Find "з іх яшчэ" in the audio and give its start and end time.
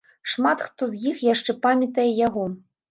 0.95-1.59